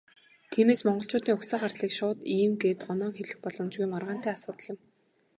Тиймээс, 0.51 0.81
монголчуудын 0.85 1.35
угсаа 1.37 1.59
гарлыг 1.61 1.91
шууд 1.97 2.19
"ийм" 2.35 2.51
гээд 2.61 2.81
оноон 2.91 3.13
хэлэх 3.15 3.37
боломжгүй, 3.43 3.87
маргаантай 3.89 4.33
асуудал 4.35 4.67
юм. 4.71 4.77